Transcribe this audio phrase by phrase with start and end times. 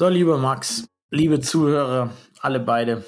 [0.00, 2.08] So, lieber Max, liebe Zuhörer,
[2.40, 3.04] alle beide.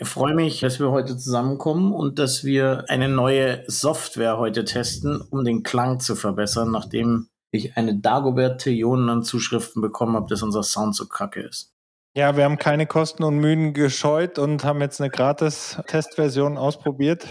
[0.00, 5.20] Ich freue mich, dass wir heute zusammenkommen und dass wir eine neue Software heute testen,
[5.20, 10.42] um den Klang zu verbessern, nachdem ich eine Dagobert Trillionen an Zuschriften bekommen habe, dass
[10.42, 11.74] unser Sound so kacke ist.
[12.16, 17.26] Ja, wir haben keine Kosten und Mühen gescheut und haben jetzt eine gratis-Testversion ausprobiert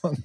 [0.00, 0.16] von,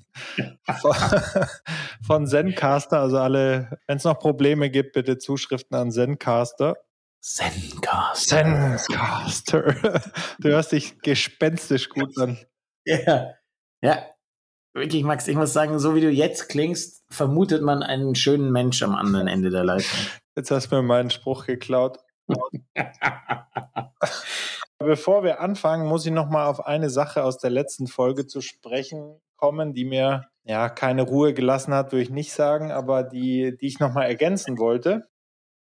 [2.02, 3.02] von Zencaster.
[3.02, 6.76] Also alle, wenn es noch Probleme gibt, bitte Zuschriften an Zencaster.
[7.26, 8.78] Zencaster.
[8.78, 10.02] Zencaster.
[10.40, 12.38] Du hörst dich gespenstisch gut an.
[12.88, 13.34] Ja,
[13.82, 14.06] ja.
[14.76, 18.84] Wirklich, Max, ich muss sagen, so wie du jetzt klingst, vermutet man einen schönen Mensch
[18.84, 19.98] am anderen Ende der Leitung.
[20.36, 21.98] Jetzt hast du mir meinen Spruch geklaut.
[24.78, 28.42] Bevor wir anfangen, muss ich noch mal auf eine Sache aus der letzten Folge zu
[28.42, 33.58] sprechen kommen, die mir ja keine Ruhe gelassen hat, würde ich nicht sagen, aber die,
[33.58, 35.08] die ich noch mal ergänzen wollte.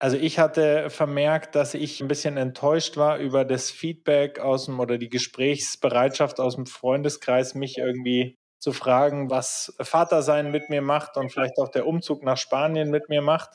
[0.03, 4.81] Also ich hatte vermerkt, dass ich ein bisschen enttäuscht war über das Feedback aus dem
[4.81, 11.17] oder die Gesprächsbereitschaft aus dem Freundeskreis, mich irgendwie zu fragen, was Vatersein mit mir macht
[11.17, 13.51] und vielleicht auch der Umzug nach Spanien mit mir macht.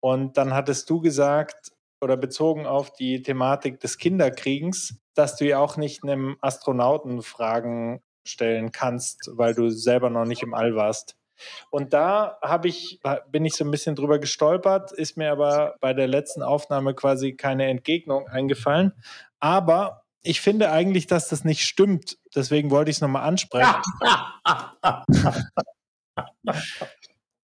[0.00, 5.58] Und dann hattest du gesagt, oder bezogen auf die Thematik des Kinderkriegens, dass du ja
[5.58, 11.17] auch nicht einem Astronauten Fragen stellen kannst, weil du selber noch nicht im All warst.
[11.70, 13.00] Und da habe ich,
[13.30, 17.34] bin ich so ein bisschen drüber gestolpert, ist mir aber bei der letzten Aufnahme quasi
[17.34, 18.92] keine Entgegnung eingefallen.
[19.40, 22.18] Aber ich finde eigentlich, dass das nicht stimmt.
[22.34, 23.74] Deswegen wollte ich es nochmal ansprechen.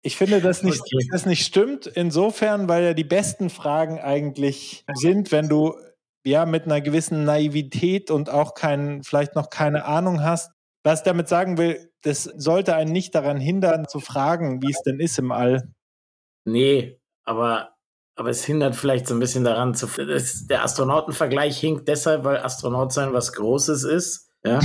[0.03, 1.09] Ich finde, das nicht, okay.
[1.11, 1.89] das nicht stimmt.
[1.89, 5.75] Insofern, weil ja die besten Fragen eigentlich sind, wenn du
[6.25, 10.53] ja mit einer gewissen Naivität und auch kein, vielleicht noch keine Ahnung hast.
[10.87, 14.83] Was ich damit sagen will, das sollte einen nicht daran hindern, zu fragen, wie es
[14.83, 15.75] denn ist im All.
[16.45, 17.75] Nee, aber,
[18.15, 19.89] aber es hindert vielleicht so ein bisschen daran zu.
[19.89, 24.31] Das, der Astronautenvergleich hinkt deshalb, weil Astronaut sein was Großes ist.
[24.45, 24.61] Ja,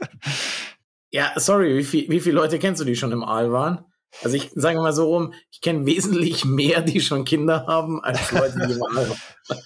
[1.12, 3.84] ja sorry, wie, viel, wie viele Leute kennst du, die schon im All waren?
[4.24, 8.32] Also ich sage mal so rum, ich kenne wesentlich mehr, die schon Kinder haben, als
[8.32, 9.16] Leute, die mal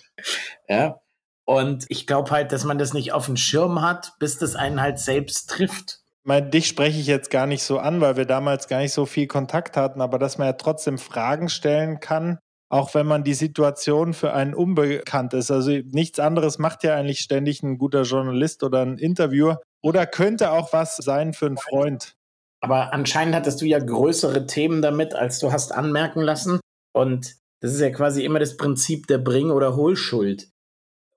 [0.69, 1.01] Ja.
[1.51, 4.81] Und ich glaube halt, dass man das nicht auf dem Schirm hat, bis das einen
[4.81, 5.99] halt selbst trifft.
[6.23, 9.05] Mein, dich spreche ich jetzt gar nicht so an, weil wir damals gar nicht so
[9.05, 13.35] viel Kontakt hatten, aber dass man ja trotzdem Fragen stellen kann, auch wenn man die
[13.35, 15.51] Situation für einen unbekannt ist.
[15.51, 20.53] Also nichts anderes macht ja eigentlich ständig ein guter Journalist oder ein Interviewer oder könnte
[20.53, 22.15] auch was sein für einen Freund.
[22.61, 26.61] Aber anscheinend hattest du ja größere Themen damit, als du hast anmerken lassen.
[26.93, 30.47] Und das ist ja quasi immer das Prinzip der Bring- oder Hohlschuld.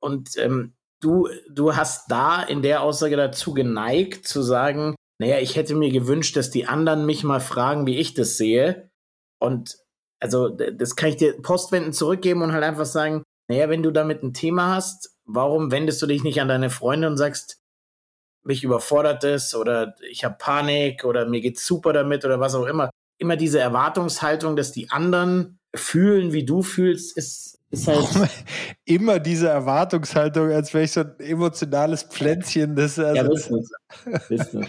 [0.04, 5.56] Und ähm, du, du hast da in der Aussage dazu geneigt, zu sagen, naja, ich
[5.56, 8.90] hätte mir gewünscht, dass die anderen mich mal fragen, wie ich das sehe.
[9.40, 9.78] Und
[10.20, 14.24] also das kann ich dir postwendend zurückgeben und halt einfach sagen, naja, wenn du damit
[14.24, 17.62] ein Thema hast, warum wendest du dich nicht an deine Freunde und sagst,
[18.44, 22.66] mich überfordert es oder ich habe Panik oder mir geht's super damit oder was auch
[22.66, 22.90] immer.
[23.18, 28.08] Immer diese Erwartungshaltung, dass die anderen fühlen, wie du fühlst, ist, ist halt.
[28.86, 32.76] immer diese Erwartungshaltung, als wäre ich so ein emotionales Pflänzchen.
[32.76, 33.68] Das, also, ja, wissen.
[34.30, 34.68] wissen.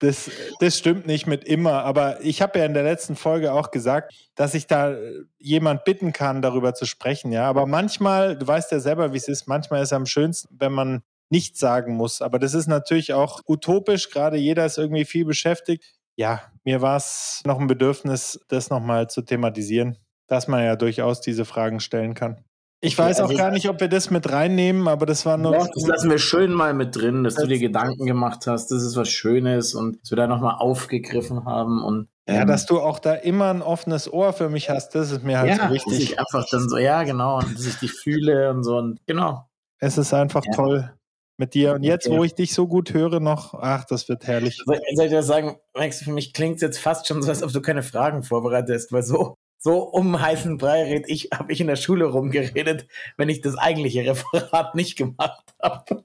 [0.00, 3.70] Das, das stimmt nicht mit immer, aber ich habe ja in der letzten Folge auch
[3.70, 4.96] gesagt, dass ich da
[5.38, 7.46] jemand bitten kann, darüber zu sprechen, ja.
[7.46, 10.72] Aber manchmal, du weißt ja selber, wie es ist, manchmal ist es am schönsten, wenn
[10.72, 12.22] man nicht sagen muss.
[12.22, 15.84] Aber das ist natürlich auch utopisch, gerade jeder ist irgendwie viel beschäftigt.
[16.16, 19.98] Ja, mir war es noch ein Bedürfnis, das nochmal zu thematisieren,
[20.30, 22.44] dass man ja durchaus diese Fragen stellen kann.
[22.82, 25.52] Ich weiß auch also gar nicht, ob wir das mit reinnehmen, aber das war nur.
[25.52, 28.70] Doch, das lassen wir schön mal mit drin, dass das du dir Gedanken gemacht hast,
[28.70, 32.08] das ist was Schönes und dass wir da nochmal aufgegriffen haben und.
[32.26, 35.24] Ja, ähm, dass du auch da immer ein offenes Ohr für mich hast, das ist
[35.24, 35.92] mir halt ja, so wichtig.
[35.92, 38.98] Dass ich einfach dann so, ja, genau, und dass ich dich fühle und so und
[39.06, 39.46] genau.
[39.80, 40.52] Es ist einfach ja.
[40.52, 40.90] toll
[41.36, 41.74] mit dir.
[41.74, 42.16] Und jetzt, okay.
[42.16, 44.62] wo ich dich so gut höre, noch, ach, das wird herrlich.
[44.64, 47.42] Soll, soll ich dir sagen, Max, für mich klingt es jetzt fast schon so, als
[47.42, 51.60] ob du keine Fragen vorbereitest, weil so, so um heißen Brei red ich, habe ich
[51.60, 56.04] in der Schule rumgeredet, wenn ich das eigentliche Referat nicht gemacht habe.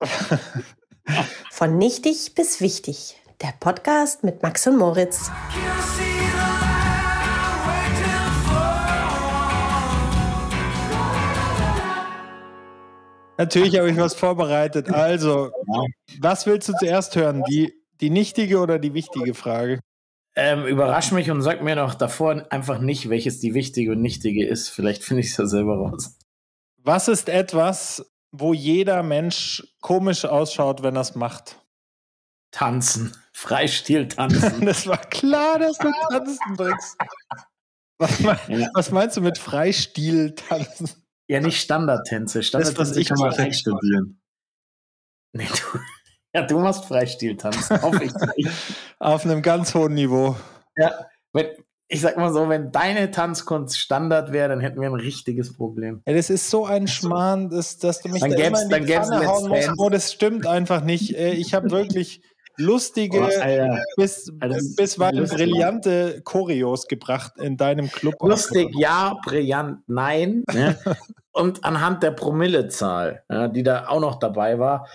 [1.50, 3.16] Von nichtig bis wichtig.
[3.40, 5.30] Der Podcast mit Max und Moritz.
[13.38, 14.90] Natürlich habe ich was vorbereitet.
[14.90, 15.50] Also,
[16.20, 17.42] was willst du zuerst hören?
[17.48, 19.80] Die, die nichtige oder die wichtige Frage?
[20.34, 24.46] Ähm, überrasch mich und sag mir doch davor einfach nicht, welches die wichtige und nichtige
[24.46, 24.70] ist.
[24.70, 26.18] Vielleicht finde ich es ja selber raus.
[26.78, 31.60] Was ist etwas, wo jeder Mensch komisch ausschaut, wenn er es macht?
[32.50, 33.14] Tanzen.
[33.32, 34.60] Freistil tanzen.
[34.66, 36.96] das war klar, dass du tanzen bringst.
[37.98, 40.90] Was, mein, was meinst du mit Freistil tanzen?
[41.28, 42.42] Ja, nicht Standardtänze.
[42.42, 44.20] Standardtänze ich kann man einstudieren.
[45.34, 45.78] Nee, du,
[46.34, 47.70] ja, du machst Freistiltanz.
[47.70, 48.12] Hoffe ich.
[48.36, 48.50] nicht.
[48.98, 50.36] Auf einem ganz hohen Niveau.
[50.76, 50.92] ja,
[51.32, 51.46] wenn,
[51.88, 56.02] ich sag mal so, wenn deine Tanzkunst Standard wäre, dann hätten wir ein richtiges Problem.
[56.06, 58.68] Ja, das ist so ein Schmarrn, dass, dass du mich Dann da gäb's- immer in
[58.70, 59.70] dann die Pfanne hauen musst.
[59.78, 61.10] Oh, das stimmt einfach nicht.
[61.16, 62.22] Ich habe wirklich
[62.56, 63.82] lustige, Oh, Alter.
[63.96, 65.38] bis, Also bisweilen lustig.
[65.38, 68.14] brillante Choreos gebracht in deinem Club.
[68.20, 70.44] Lustig, ja, brillant, nein.
[70.52, 70.78] Ne?
[71.34, 74.86] Und anhand der Promillezahl, ja, die da auch noch dabei war,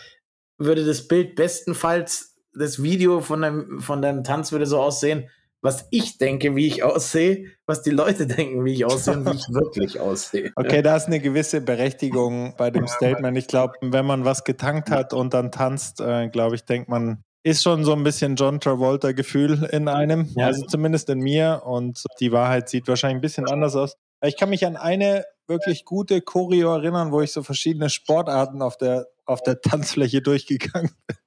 [0.58, 5.30] würde das Bild bestenfalls, das Video von deinem, von deinem Tanz würde so aussehen,
[5.62, 9.36] was ich denke, wie ich aussehe, was die Leute denken, wie ich aussehe und wie
[9.36, 10.52] ich wirklich aussehe.
[10.56, 13.38] Okay, da ist eine gewisse Berechtigung bei dem Statement.
[13.38, 17.24] Ich glaube, wenn man was getankt hat und dann tanzt, äh, glaube ich, denkt man,
[17.44, 20.48] ist schon so ein bisschen John Travolta-Gefühl in einem, Ja.
[20.48, 21.62] also zumindest in mir.
[21.66, 23.96] Und die Wahrheit sieht wahrscheinlich ein bisschen anders aus.
[24.22, 28.78] Ich kann mich an eine wirklich gute Choreo erinnern, wo ich so verschiedene Sportarten auf
[28.78, 31.18] der, auf der Tanzfläche durchgegangen bin.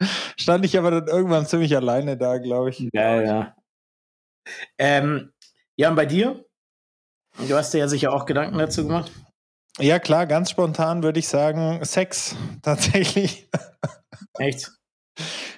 [0.38, 2.88] Stand ich aber dann irgendwann ziemlich alleine da, glaube ich.
[2.92, 3.56] Ja, ja.
[4.78, 5.32] Ähm,
[5.76, 6.44] ja, und bei dir?
[7.48, 9.10] Du hast dir ja sicher auch Gedanken dazu gemacht.
[9.78, 13.48] Ja, klar, ganz spontan würde ich sagen, Sex tatsächlich.
[14.38, 14.70] Echt?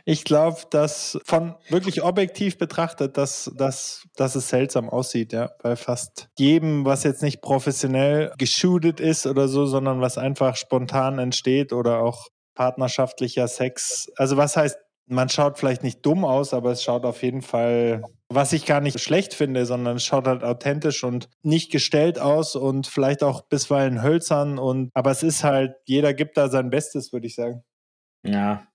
[0.07, 5.51] Ich glaube, dass von wirklich objektiv betrachtet, dass, dass, dass es seltsam aussieht, ja.
[5.63, 11.19] Bei fast jedem, was jetzt nicht professionell geshootet ist oder so, sondern was einfach spontan
[11.19, 14.11] entsteht oder auch partnerschaftlicher Sex.
[14.17, 18.03] Also was heißt, man schaut vielleicht nicht dumm aus, aber es schaut auf jeden Fall,
[18.29, 22.57] was ich gar nicht schlecht finde, sondern es schaut halt authentisch und nicht gestellt aus
[22.57, 27.13] und vielleicht auch bisweilen hölzern und, aber es ist halt, jeder gibt da sein Bestes,
[27.13, 27.63] würde ich sagen.
[28.25, 28.67] Ja.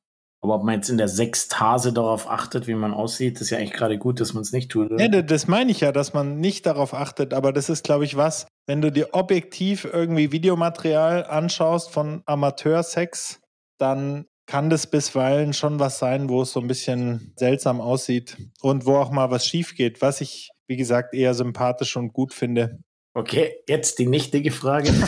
[0.42, 3.74] Aber ob man jetzt in der Sextase darauf achtet, wie man aussieht, ist ja eigentlich
[3.74, 4.90] gerade gut, dass man es nicht tut.
[4.92, 5.02] Oder?
[5.04, 8.06] Ja, da- das meine ich ja, dass man nicht darauf achtet, aber das ist, glaube
[8.06, 13.42] ich, was, wenn du dir objektiv irgendwie Videomaterial anschaust von Amateursex,
[13.80, 18.86] dann kann das bisweilen schon was sein, wo es so ein bisschen seltsam aussieht und
[18.86, 22.80] wo auch mal was schief geht, was ich, wie gesagt, eher sympathisch und gut finde.
[23.14, 24.94] Okay, jetzt die nichtige Frage.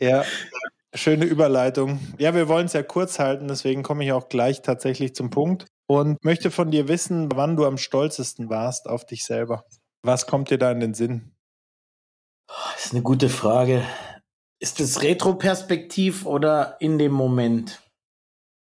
[0.00, 0.24] Ja,
[0.94, 2.00] schöne Überleitung.
[2.18, 5.66] Ja, wir wollen es ja kurz halten, deswegen komme ich auch gleich tatsächlich zum Punkt
[5.86, 9.64] und möchte von dir wissen, wann du am stolzesten warst auf dich selber.
[10.02, 11.32] Was kommt dir da in den Sinn?
[12.74, 13.84] Das ist eine gute Frage.
[14.58, 17.82] Ist es Retroperspektiv oder in dem Moment?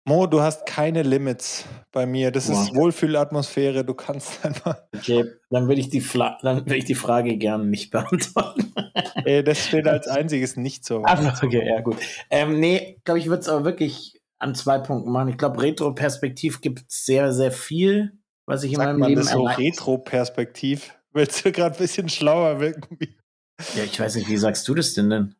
[0.08, 2.30] Mo, du hast keine Limits bei mir.
[2.30, 2.76] Das ist Wow.
[2.76, 3.84] Wohlfühlatmosphäre.
[3.84, 4.78] Du kannst einfach.
[4.94, 8.72] Okay, dann würde ich die, Fla dann würde ich die Frage gerne nicht beantworten.
[9.24, 11.02] Ey, das steht als einziges nicht so.
[11.02, 11.96] Also, okay, ja, gut.
[12.30, 15.28] Ähm, nee, glaube ich, würde es aber wirklich an zwei Punkten machen.
[15.28, 18.12] Ich glaube, Retroperspektiv gibt es sehr, sehr viel,
[18.46, 20.94] was ich in Sagt meinem man Leben das so Retro-Perspektiv?
[21.12, 22.98] Willst du gerade ein bisschen schlauer wirken?
[23.74, 25.34] Ja, ich weiß nicht, wie sagst du das denn denn?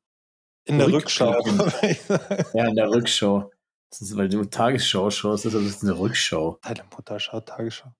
[0.65, 0.91] In der.
[0.91, 1.37] Rückschau.
[2.55, 3.51] Ja, in der Rückschau.
[3.91, 6.59] Das ist, weil du Tagesschau schaust, das ist eine Rückschau.
[6.63, 7.93] Deine Mutter schaut Tagesschau.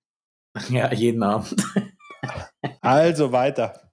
[0.69, 1.55] Ja, jeden Abend.
[2.81, 3.91] Also weiter.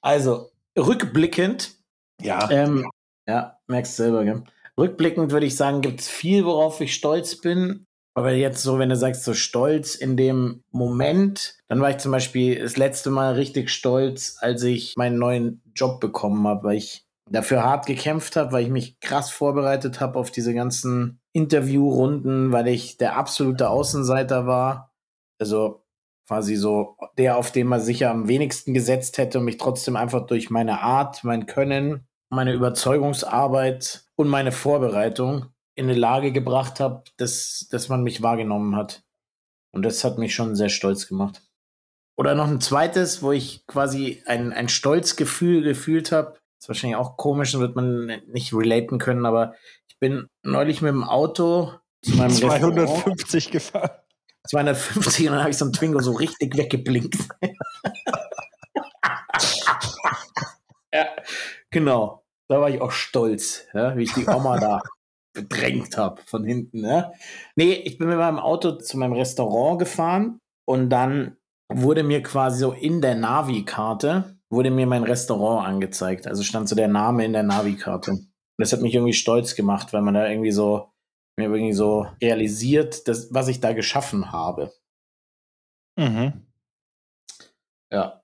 [0.00, 1.74] Also, rückblickend,
[2.20, 2.50] Ja.
[2.50, 2.90] ähm,
[3.28, 4.42] ja, merkst selber, gell?
[4.76, 7.86] Rückblickend würde ich sagen, gibt es viel, worauf ich stolz bin.
[8.14, 12.10] Aber jetzt so, wenn du sagst, so stolz in dem Moment, dann war ich zum
[12.12, 17.06] Beispiel das letzte Mal richtig stolz, als ich meinen neuen Job bekommen habe, weil ich
[17.30, 22.68] dafür hart gekämpft habe, weil ich mich krass vorbereitet habe auf diese ganzen Interviewrunden, weil
[22.68, 24.92] ich der absolute Außenseiter war.
[25.38, 25.84] Also
[26.26, 30.26] quasi so der, auf den man sicher am wenigsten gesetzt hätte und mich trotzdem einfach
[30.26, 37.04] durch meine Art, mein Können, meine Überzeugungsarbeit und meine Vorbereitung in eine Lage gebracht habe,
[37.16, 39.02] dass, dass man mich wahrgenommen hat.
[39.72, 41.42] Und das hat mich schon sehr stolz gemacht.
[42.16, 46.39] Oder noch ein zweites, wo ich quasi ein, ein Stolzgefühl gefühlt habe.
[46.60, 49.54] Ist wahrscheinlich auch komisch und wird man nicht relaten können, aber
[49.88, 53.90] ich bin neulich mit dem Auto zu meinem Restaurant 250 gefahren.
[54.46, 57.16] 250 und dann habe ich so einen Twingo so richtig weggeblinkt.
[60.92, 61.06] ja,
[61.70, 62.24] genau.
[62.48, 64.82] Da war ich auch stolz, ja, wie ich die Oma da
[65.32, 66.84] bedrängt habe von hinten.
[66.84, 67.12] Ja.
[67.56, 71.38] Nee, ich bin mit meinem Auto zu meinem Restaurant gefahren und dann
[71.72, 76.26] wurde mir quasi so in der Navi-Karte, wurde mir mein Restaurant angezeigt.
[76.26, 78.10] Also stand so der Name in der Navi-Karte.
[78.10, 80.92] Und das hat mich irgendwie stolz gemacht, weil man da irgendwie so
[81.36, 84.72] mir irgendwie so realisiert, dass, was ich da geschaffen habe.
[85.96, 86.46] Mhm.
[87.90, 88.22] Ja.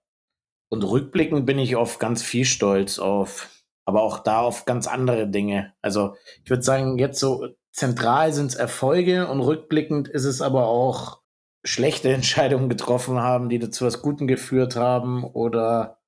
[0.69, 3.49] Und rückblickend bin ich auf ganz viel stolz auf,
[3.85, 5.75] aber auch da auf ganz andere Dinge.
[5.81, 10.67] Also ich würde sagen, jetzt so zentral sind es Erfolge und rückblickend ist es aber
[10.67, 11.23] auch
[11.65, 16.01] schlechte Entscheidungen getroffen haben, die zu was Guten geführt haben oder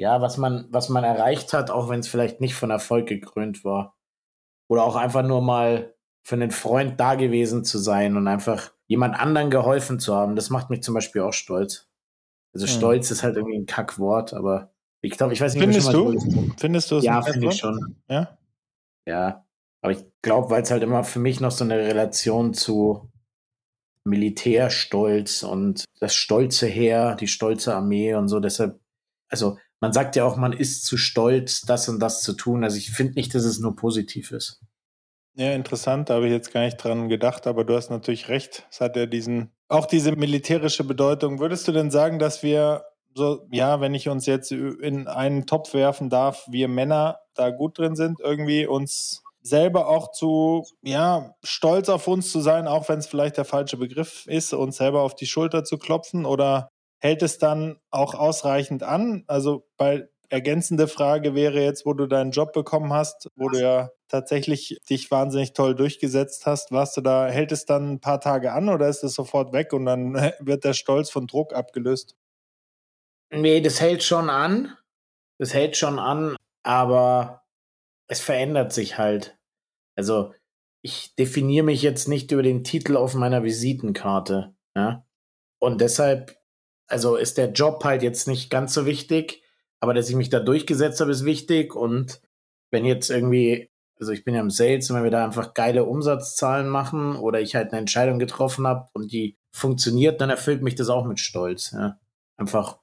[0.00, 3.64] ja, was man, was man erreicht hat, auch wenn es vielleicht nicht von Erfolg gekrönt
[3.66, 3.98] war.
[4.66, 9.20] Oder auch einfach nur mal für einen Freund da gewesen zu sein und einfach jemand
[9.20, 10.36] anderen geholfen zu haben.
[10.36, 11.90] Das macht mich zum Beispiel auch stolz.
[12.54, 12.72] Also hm.
[12.72, 16.18] Stolz ist halt irgendwie ein Kackwort, aber ich glaube, ich weiß nicht, Findest du?
[16.56, 17.04] Findest du es?
[17.04, 17.96] Ja, finde ich schon.
[18.08, 18.38] Ja.
[19.06, 19.44] Ja.
[19.82, 23.10] Aber ich glaube, weil es halt immer für mich noch so eine Relation zu
[24.04, 28.40] Militärstolz und das stolze Heer, die stolze Armee und so.
[28.40, 28.80] Deshalb,
[29.28, 32.62] also man sagt ja auch, man ist zu stolz, das und das zu tun.
[32.64, 34.60] Also ich finde nicht, dass es nur positiv ist.
[35.34, 38.66] Ja, interessant, da habe ich jetzt gar nicht dran gedacht, aber du hast natürlich recht.
[38.70, 41.38] Es hat ja diesen, auch diese militärische Bedeutung.
[41.38, 42.84] Würdest du denn sagen, dass wir
[43.14, 47.78] so, ja, wenn ich uns jetzt in einen Topf werfen darf, wir Männer da gut
[47.78, 52.98] drin sind, irgendwie uns selber auch zu, ja, stolz auf uns zu sein, auch wenn
[52.98, 56.68] es vielleicht der falsche Begriff ist, uns selber auf die Schulter zu klopfen oder
[57.00, 59.24] hält es dann auch ausreichend an?
[59.26, 63.90] Also bei ergänzende Frage wäre jetzt, wo du deinen Job bekommen hast, wo du ja
[64.08, 68.52] tatsächlich dich wahnsinnig toll durchgesetzt hast, warst du da, hält es dann ein paar Tage
[68.52, 72.16] an oder ist es sofort weg und dann wird der Stolz von Druck abgelöst?
[73.32, 74.76] Nee, das hält schon an.
[75.38, 77.44] Das hält schon an, aber
[78.08, 79.38] es verändert sich halt.
[79.96, 80.34] Also,
[80.82, 84.54] ich definiere mich jetzt nicht über den Titel auf meiner Visitenkarte.
[84.76, 85.06] Ja?
[85.58, 86.39] Und deshalb
[86.90, 89.42] also ist der Job halt jetzt nicht ganz so wichtig,
[89.80, 91.74] aber dass ich mich da durchgesetzt habe, ist wichtig.
[91.74, 92.20] Und
[92.70, 95.84] wenn jetzt irgendwie, also ich bin ja im Sales und wenn wir da einfach geile
[95.84, 100.74] Umsatzzahlen machen oder ich halt eine Entscheidung getroffen habe und die funktioniert, dann erfüllt mich
[100.74, 101.70] das auch mit Stolz.
[101.72, 101.98] Ja.
[102.36, 102.78] Einfach,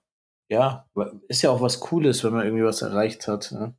[0.49, 0.87] ja,
[1.27, 3.51] ist ja auch was Cooles, wenn man irgendwie was erreicht hat.
[3.51, 3.73] Ja.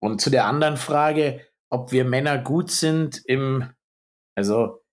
[0.00, 1.40] Und zu der anderen Frage,
[1.70, 3.70] ob wir Männer gut sind im,
[4.36, 4.83] also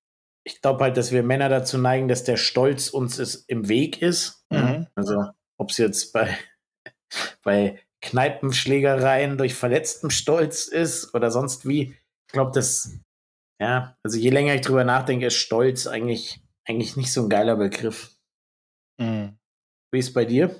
[0.43, 4.01] ich glaube halt, dass wir Männer dazu neigen, dass der Stolz uns ist, im Weg
[4.01, 4.45] ist.
[4.49, 4.87] Mhm.
[4.95, 5.25] Also
[5.57, 6.35] ob es jetzt bei,
[7.43, 11.95] bei Kneipenschlägereien durch verletzten Stolz ist oder sonst wie.
[12.27, 12.97] Ich glaube, dass,
[13.59, 17.55] ja, also je länger ich drüber nachdenke, ist Stolz eigentlich, eigentlich nicht so ein geiler
[17.55, 18.15] Begriff.
[18.99, 19.37] Mhm.
[19.91, 20.55] Wie ist es bei dir?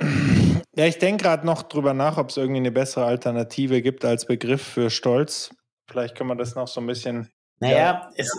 [0.74, 4.24] Ja, ich denke gerade noch drüber nach, ob es irgendwie eine bessere Alternative gibt als
[4.24, 5.54] Begriff für Stolz.
[5.86, 7.30] Vielleicht können wir das noch so ein bisschen
[7.62, 8.10] naja, ja.
[8.16, 8.36] es,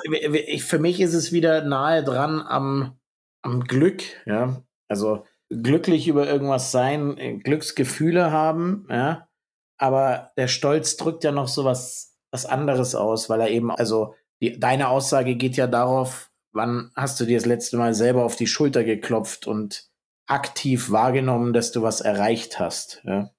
[0.47, 2.99] ich, für mich ist es wieder nahe dran am,
[3.41, 4.61] am Glück, ja.
[4.89, 9.29] Also glücklich über irgendwas sein, äh, Glücksgefühle haben, ja.
[9.77, 14.13] Aber der Stolz drückt ja noch so was, was anderes aus, weil er eben, also
[14.41, 18.35] die, deine Aussage geht ja darauf, wann hast du dir das letzte Mal selber auf
[18.35, 19.89] die Schulter geklopft und
[20.27, 23.31] aktiv wahrgenommen, dass du was erreicht hast, ja.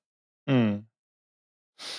[0.46, 0.86] Mhm.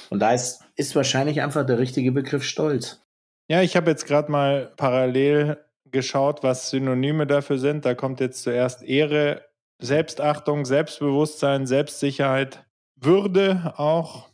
[0.09, 3.04] Und da ist, ist wahrscheinlich einfach der richtige Begriff Stolz.
[3.47, 5.57] Ja, ich habe jetzt gerade mal parallel
[5.91, 7.85] geschaut, was Synonyme dafür sind.
[7.85, 9.45] Da kommt jetzt zuerst Ehre,
[9.79, 12.65] Selbstachtung, Selbstbewusstsein, Selbstsicherheit,
[12.99, 14.29] Würde auch,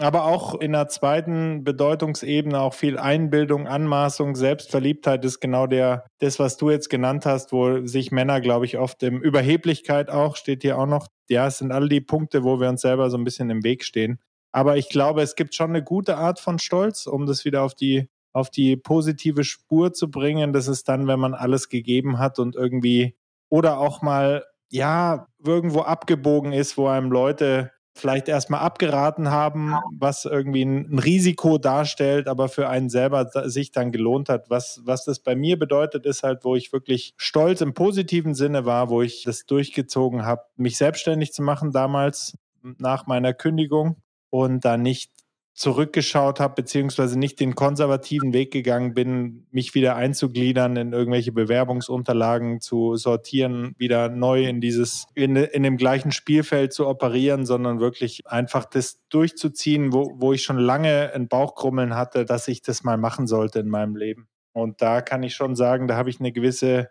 [0.00, 6.38] aber auch in der zweiten Bedeutungsebene auch viel Einbildung, Anmaßung, Selbstverliebtheit ist genau der, das,
[6.38, 10.62] was du jetzt genannt hast, wo sich Männer, glaube ich, oft im Überheblichkeit auch, steht
[10.62, 11.08] hier auch noch.
[11.28, 13.84] Ja, es sind alle die Punkte, wo wir uns selber so ein bisschen im Weg
[13.84, 14.20] stehen.
[14.52, 17.74] Aber ich glaube, es gibt schon eine gute Art von Stolz, um das wieder auf
[17.74, 20.52] die auf die positive Spur zu bringen.
[20.52, 23.16] Das ist dann, wenn man alles gegeben hat und irgendwie
[23.48, 30.24] oder auch mal, ja, irgendwo abgebogen ist, wo einem Leute vielleicht erstmal abgeraten haben, was
[30.24, 34.50] irgendwie ein, Risiko darstellt, aber für einen selber sich dann gelohnt hat.
[34.50, 38.66] Was, was das bei mir bedeutet, ist halt, wo ich wirklich stolz im positiven Sinne
[38.66, 44.64] war, wo ich das durchgezogen habe, mich selbstständig zu machen damals nach meiner Kündigung und
[44.64, 45.12] da nicht
[45.54, 52.60] zurückgeschaut habe, beziehungsweise nicht den konservativen Weg gegangen bin, mich wieder einzugliedern in irgendwelche Bewerbungsunterlagen
[52.60, 58.26] zu sortieren, wieder neu in dieses, in, in dem gleichen Spielfeld zu operieren, sondern wirklich
[58.26, 62.98] einfach das durchzuziehen, wo, wo ich schon lange ein Bauchkrummeln hatte, dass ich das mal
[62.98, 64.28] machen sollte in meinem Leben.
[64.52, 66.90] Und da kann ich schon sagen, da habe ich eine gewisse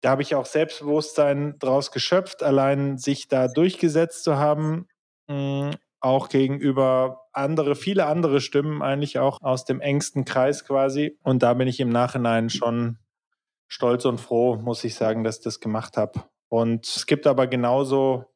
[0.00, 4.86] da habe ich auch Selbstbewusstsein draus geschöpft, allein sich da durchgesetzt zu haben,
[5.26, 11.16] mm, auch gegenüber andere, viele andere Stimmen eigentlich auch aus dem engsten Kreis quasi.
[11.22, 12.98] Und da bin ich im Nachhinein schon
[13.68, 16.24] stolz und froh, muss ich sagen, dass ich das gemacht habe.
[16.48, 18.26] Und es gibt aber genauso,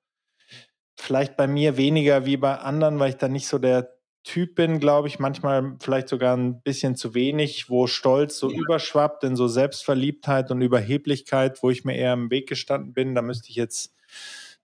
[0.97, 3.91] vielleicht bei mir weniger wie bei anderen, weil ich da nicht so der
[4.25, 9.25] Typ bin, glaube ich, manchmal vielleicht sogar ein bisschen zu wenig, wo Stolz so überschwappt
[9.25, 13.17] in so Selbstverliebtheit und Überheblichkeit, wo ich mir eher im Weg gestanden bin.
[13.17, 13.97] Da müsste ich jetzt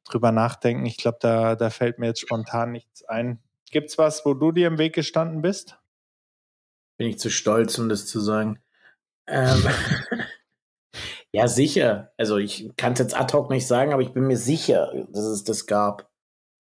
[0.04, 0.87] drüber nachdenken.
[0.87, 3.42] Ich glaube, da, da fällt mir jetzt spontan nichts ein.
[3.70, 5.78] Gibt es was, wo du dir im Weg gestanden bist?
[6.98, 8.60] Bin ich zu stolz, um das zu sagen.
[9.26, 9.62] Ähm,
[11.32, 12.12] Ja, sicher.
[12.16, 15.25] Also ich kann es jetzt ad hoc nicht sagen, aber ich bin mir sicher, dass
[15.25, 16.10] es das gab.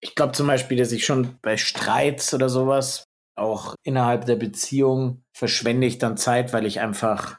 [0.00, 5.24] Ich glaube zum Beispiel, dass ich schon bei Streits oder sowas, auch innerhalb der Beziehung,
[5.32, 7.38] verschwende ich dann Zeit, weil ich einfach,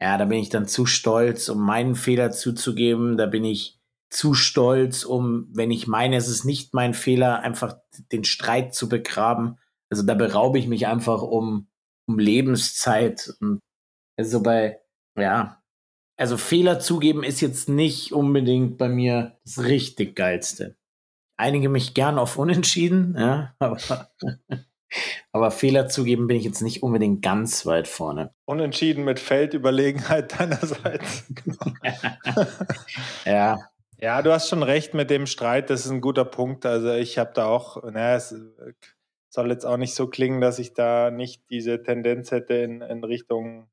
[0.00, 3.16] ja, da bin ich dann zu stolz, um meinen Fehler zuzugeben.
[3.16, 3.75] Da bin ich
[4.10, 7.76] zu stolz, um, wenn ich meine, es ist nicht mein Fehler, einfach
[8.12, 9.58] den Streit zu begraben.
[9.90, 11.68] Also da beraube ich mich einfach um,
[12.06, 13.34] um Lebenszeit.
[13.40, 13.60] Und
[14.16, 14.80] also bei,
[15.18, 15.62] ja,
[16.16, 20.76] also Fehler zugeben ist jetzt nicht unbedingt bei mir das richtig geilste.
[21.36, 24.10] Einige mich gern auf Unentschieden, ja, aber,
[25.32, 28.32] aber Fehler zugeben bin ich jetzt nicht unbedingt ganz weit vorne.
[28.46, 31.24] Unentschieden mit Feldüberlegenheit deinerseits.
[33.26, 33.58] ja.
[33.98, 36.66] Ja, du hast schon recht mit dem Streit, das ist ein guter Punkt.
[36.66, 38.34] Also ich habe da auch, naja, es
[39.30, 43.04] soll jetzt auch nicht so klingen, dass ich da nicht diese Tendenz hätte in, in
[43.04, 43.68] Richtung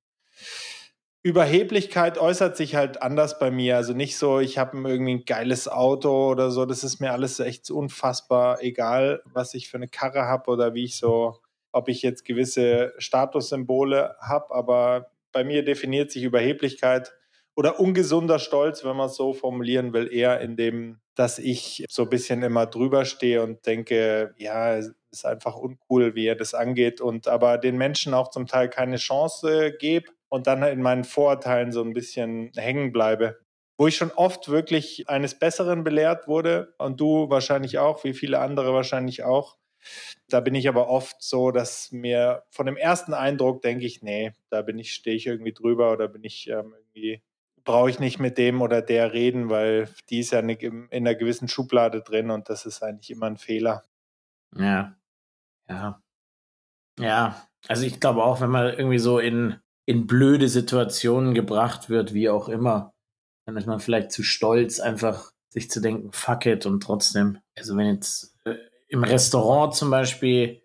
[1.25, 3.77] Überheblichkeit äußert sich halt anders bei mir.
[3.77, 6.65] Also nicht so, ich habe irgendwie ein geiles Auto oder so.
[6.65, 10.83] Das ist mir alles echt unfassbar egal, was ich für eine Karre habe oder wie
[10.83, 11.39] ich so,
[11.71, 14.53] ob ich jetzt gewisse Statussymbole habe.
[14.53, 17.13] Aber bei mir definiert sich Überheblichkeit
[17.55, 22.03] oder ungesunder Stolz, wenn man es so formulieren will, eher in dem, dass ich so
[22.03, 26.99] ein bisschen immer drüber stehe und denke, ja, ist einfach uncool, wie er das angeht
[26.99, 31.71] und aber den Menschen auch zum Teil keine Chance gebe und dann in meinen Vorurteilen
[31.71, 33.39] so ein bisschen hängen bleibe.
[33.77, 38.39] Wo ich schon oft wirklich eines Besseren belehrt wurde und du wahrscheinlich auch, wie viele
[38.39, 39.57] andere wahrscheinlich auch.
[40.29, 44.31] Da bin ich aber oft so, dass mir von dem ersten Eindruck denke ich, nee,
[44.49, 47.21] da bin ich, stehe ich irgendwie drüber oder bin ich ähm, irgendwie,
[47.65, 51.47] brauche ich nicht mit dem oder der reden, weil die ist ja in einer gewissen
[51.47, 53.85] Schublade drin und das ist eigentlich immer ein Fehler.
[54.55, 54.95] Ja.
[55.69, 56.01] Ja.
[56.99, 57.47] Ja.
[57.67, 62.29] Also ich glaube auch, wenn man irgendwie so in in blöde Situationen gebracht wird, wie
[62.29, 62.93] auch immer.
[63.45, 67.39] Dann ist man vielleicht zu stolz, einfach sich zu denken, fuck it und trotzdem.
[67.57, 68.55] Also wenn jetzt äh,
[68.87, 70.61] im Restaurant zum Beispiel,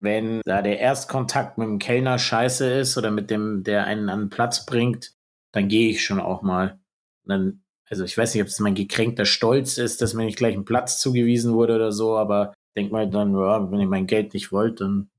[0.00, 4.20] wenn da der Erstkontakt mit dem Kellner scheiße ist oder mit dem, der einen an
[4.20, 5.12] den Platz bringt,
[5.52, 6.78] dann gehe ich schon auch mal.
[7.24, 10.54] dann, also ich weiß nicht, ob es mein gekränkter Stolz ist, dass mir nicht gleich
[10.54, 14.32] ein Platz zugewiesen wurde oder so, aber denk mal dann, ja, wenn ihr mein Geld
[14.32, 15.10] nicht wollt, dann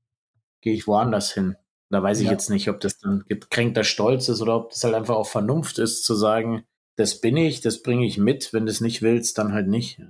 [0.62, 1.56] gehe ich woanders hin.
[1.90, 2.32] Da weiß ich ja.
[2.32, 5.78] jetzt nicht, ob das dann gekränkter Stolz ist oder ob das halt einfach auch Vernunft
[5.78, 6.64] ist, zu sagen,
[6.96, 8.54] das bin ich, das bringe ich mit.
[8.54, 10.00] Wenn du es nicht willst, dann halt nicht.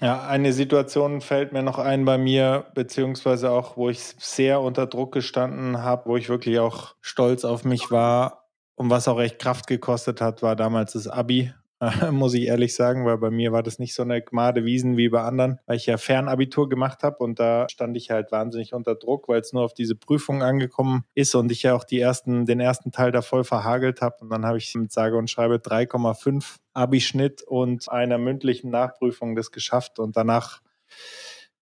[0.00, 4.86] Ja, eine Situation fällt mir noch ein bei mir, beziehungsweise auch, wo ich sehr unter
[4.86, 8.41] Druck gestanden habe, wo ich wirklich auch stolz auf mich war
[8.74, 11.52] und was auch echt Kraft gekostet hat, war damals das Abi.
[12.12, 15.08] muss ich ehrlich sagen, weil bei mir war das nicht so eine Gmade Wiesen wie
[15.08, 18.94] bei anderen, weil ich ja Fernabitur gemacht habe und da stand ich halt wahnsinnig unter
[18.94, 22.46] Druck, weil es nur auf diese Prüfung angekommen ist und ich ja auch die ersten,
[22.46, 25.56] den ersten Teil da voll verhagelt habe und dann habe ich mit sage und schreibe
[25.56, 30.60] 3,5 Abischnitt und einer mündlichen Nachprüfung das geschafft und danach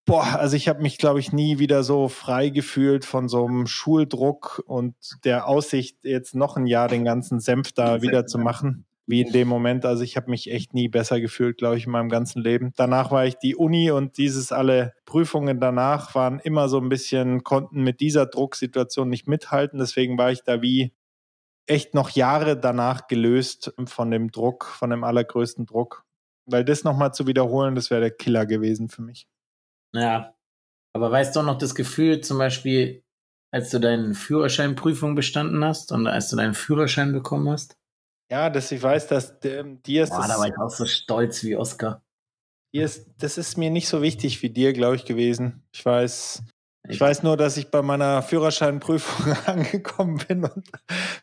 [0.07, 3.67] Boah, also ich habe mich, glaube ich, nie wieder so frei gefühlt von so einem
[3.67, 8.87] Schuldruck und der Aussicht, jetzt noch ein Jahr den ganzen Senf da wieder zu machen
[9.11, 9.85] wie in dem Moment.
[9.85, 12.73] Also ich habe mich echt nie besser gefühlt, glaube ich, in meinem ganzen Leben.
[12.77, 17.43] Danach war ich die Uni und dieses alle Prüfungen danach waren immer so ein bisschen,
[17.43, 19.79] konnten mit dieser Drucksituation nicht mithalten.
[19.79, 20.93] Deswegen war ich da wie
[21.67, 26.05] echt noch Jahre danach gelöst von dem Druck, von dem allergrößten Druck.
[26.47, 29.29] Weil das nochmal zu wiederholen, das wäre der Killer gewesen für mich.
[29.95, 30.35] Ja,
[30.93, 33.03] aber weißt du noch das Gefühl, zum Beispiel,
[33.53, 37.77] als du deine Führerscheinprüfung bestanden hast und als du deinen Führerschein bekommen hast?
[38.31, 41.57] Ja, dass ich weiß, dass dir ist Boah, da war ich auch so stolz wie
[41.57, 42.03] Oscar.
[42.73, 45.65] Dir ist, das ist mir nicht so wichtig wie dir, glaube ich, gewesen.
[45.73, 46.45] Ich weiß,
[46.89, 50.65] ich weiß nur, dass ich bei meiner Führerscheinprüfung angekommen bin und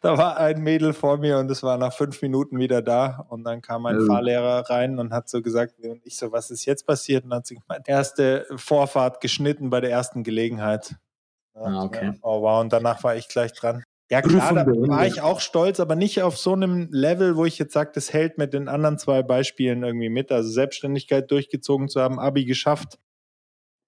[0.07, 3.25] da war ein Mädel vor mir und es war nach fünf Minuten wieder da.
[3.27, 4.05] Und dann kam mein oh.
[4.05, 7.25] Fahrlehrer rein und hat so gesagt, und ich so, was ist jetzt passiert?
[7.25, 10.95] Und dann hat sie gemeint, erste Vorfahrt geschnitten bei der ersten Gelegenheit.
[11.55, 12.13] ah, okay.
[12.21, 13.83] Oh wow, und danach war ich gleich dran.
[14.09, 17.59] Ja, klar, da war ich auch stolz, aber nicht auf so einem Level, wo ich
[17.59, 20.31] jetzt sage, das hält mit den anderen zwei Beispielen irgendwie mit.
[20.31, 22.97] Also Selbstständigkeit durchgezogen zu haben, Abi geschafft.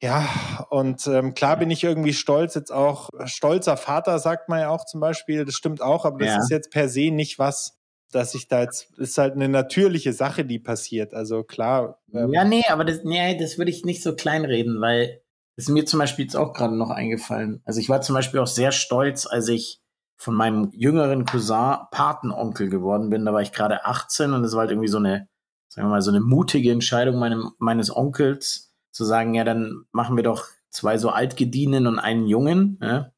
[0.01, 4.69] Ja, und ähm, klar bin ich irgendwie stolz, jetzt auch stolzer Vater, sagt man ja
[4.69, 6.39] auch zum Beispiel, das stimmt auch, aber das ja.
[6.39, 7.77] ist jetzt per se nicht was,
[8.11, 11.13] dass ich da jetzt, ist halt eine natürliche Sache, die passiert.
[11.13, 11.99] Also klar.
[12.13, 15.21] Ähm, ja, nee, aber das, nee, das würde ich nicht so kleinreden, weil
[15.57, 17.61] das ist mir zum Beispiel jetzt auch gerade noch eingefallen.
[17.65, 19.81] Also ich war zum Beispiel auch sehr stolz, als ich
[20.15, 23.25] von meinem jüngeren Cousin Patenonkel geworden bin.
[23.25, 25.27] Da war ich gerade 18 und es war halt irgendwie so eine,
[25.67, 30.15] sagen wir mal, so eine mutige Entscheidung meinem, meines Onkels zu sagen, ja, dann machen
[30.15, 32.79] wir doch zwei so Altgedienen und einen Jungen.
[32.81, 33.11] Ja.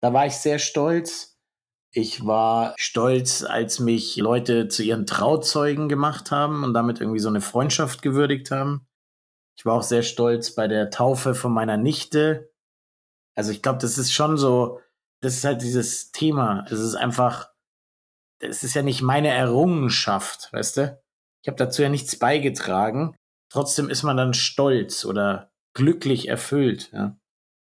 [0.00, 1.38] Da war ich sehr stolz.
[1.90, 7.28] Ich war stolz, als mich Leute zu ihren Trauzeugen gemacht haben und damit irgendwie so
[7.28, 8.86] eine Freundschaft gewürdigt haben.
[9.56, 12.52] Ich war auch sehr stolz bei der Taufe von meiner Nichte.
[13.34, 14.80] Also ich glaube, das ist schon so,
[15.20, 16.64] das ist halt dieses Thema.
[16.66, 17.50] Es ist einfach,
[18.38, 21.00] es ist ja nicht meine Errungenschaft, weißt du?
[21.42, 23.16] Ich habe dazu ja nichts beigetragen.
[23.50, 26.90] Trotzdem ist man dann stolz oder glücklich erfüllt.
[26.92, 27.16] Ja?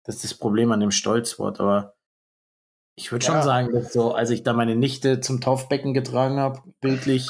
[0.04, 1.60] Das ist das Problem an dem Stolzwort.
[1.60, 1.96] Aber
[2.96, 3.32] ich würde ja.
[3.32, 7.28] schon sagen, dass so, als ich da meine Nichte zum Taufbecken getragen habe, bildlich,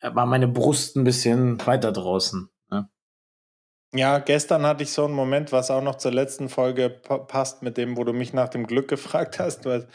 [0.00, 2.48] war meine Brust ein bisschen weiter draußen.
[2.70, 2.88] Ja?
[3.94, 7.76] ja, gestern hatte ich so einen Moment, was auch noch zur letzten Folge passt, mit
[7.76, 9.64] dem, wo du mich nach dem Glück gefragt hast.
[9.64, 9.86] Du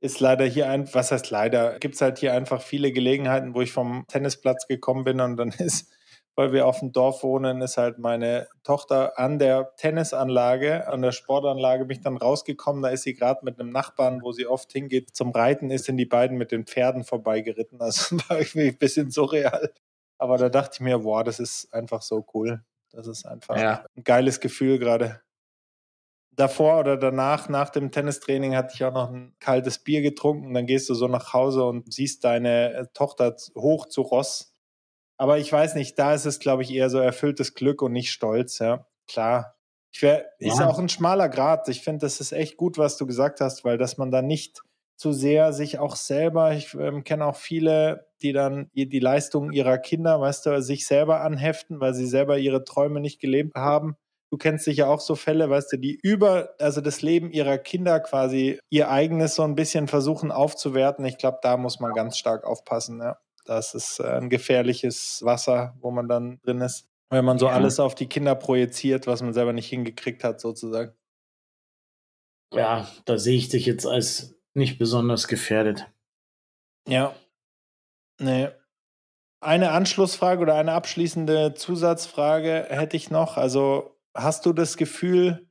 [0.00, 3.60] ist leider hier ein, was heißt leider, gibt es halt hier einfach viele Gelegenheiten, wo
[3.60, 5.92] ich vom Tennisplatz gekommen bin und dann ist,
[6.38, 11.10] weil wir auf dem Dorf wohnen, ist halt meine Tochter an der Tennisanlage, an der
[11.10, 12.80] Sportanlage mich dann rausgekommen.
[12.80, 15.96] Da ist sie gerade mit einem Nachbarn, wo sie oft hingeht zum Reiten, ist sind
[15.96, 17.80] die beiden mit den Pferden vorbeigeritten.
[17.80, 19.72] Also war ich ein bisschen surreal.
[20.16, 22.62] Aber da dachte ich mir, boah, das ist einfach so cool.
[22.92, 23.84] Das ist einfach ja.
[23.96, 25.20] ein geiles Gefühl gerade
[26.30, 30.54] davor oder danach, nach dem Tennistraining, hatte ich auch noch ein kaltes Bier getrunken.
[30.54, 34.52] Dann gehst du so nach Hause und siehst deine Tochter hoch zu Ross.
[35.18, 38.10] Aber ich weiß nicht, da ist es, glaube ich, eher so erfülltes Glück und nicht
[38.10, 38.86] Stolz, ja.
[39.06, 39.56] Klar.
[39.92, 40.52] Ich wär, ja.
[40.52, 41.68] Ist auch ein schmaler Grad.
[41.68, 44.62] Ich finde, das ist echt gut, was du gesagt hast, weil dass man da nicht
[44.96, 49.78] zu sehr sich auch selber, ich ähm, kenne auch viele, die dann die, Leistungen ihrer
[49.78, 53.96] Kinder, weißt du, sich selber anheften, weil sie selber ihre Träume nicht gelebt haben
[54.30, 57.98] Du kennst sicher auch so Fälle, weißt du, die über, also das Leben ihrer Kinder
[58.00, 61.04] quasi ihr eigenes so ein bisschen versuchen aufzuwerten.
[61.06, 63.00] Ich glaube, da muss man ganz stark aufpassen.
[63.00, 63.18] Ja.
[63.48, 67.52] Das ist äh, ein gefährliches Wasser, wo man dann drin ist, wenn man so ja.
[67.52, 70.92] alles auf die Kinder projiziert, was man selber nicht hingekriegt hat, sozusagen.
[72.52, 75.90] Ja, da sehe ich dich jetzt als nicht besonders gefährdet.
[76.86, 77.14] Ja.
[78.20, 78.48] Nee.
[79.40, 83.38] Eine Anschlussfrage oder eine abschließende Zusatzfrage hätte ich noch.
[83.38, 85.48] Also hast du das Gefühl,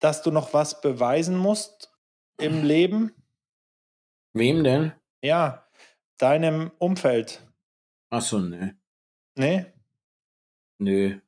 [0.00, 1.94] dass du noch was beweisen musst
[2.38, 3.14] im Leben?
[4.34, 4.92] Wem denn?
[5.22, 5.67] Ja,
[6.18, 7.46] deinem Umfeld.
[8.10, 8.76] Ach so, ne.
[9.36, 9.66] Nee?
[10.78, 11.18] Nö.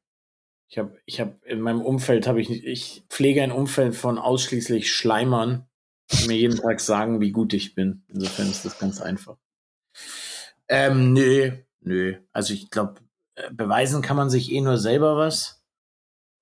[0.69, 4.93] Ich habe ich hab in meinem Umfeld habe ich ich pflege ein Umfeld von ausschließlich
[4.93, 5.67] Schleimern,
[6.13, 8.05] die mir jeden Tag sagen, wie gut ich bin.
[8.09, 9.37] Insofern ist das ganz einfach.
[10.69, 11.51] Ähm, nö,
[11.81, 12.17] nö.
[12.33, 13.01] Also ich glaube,
[13.35, 15.61] äh, beweisen kann man sich eh nur selber was.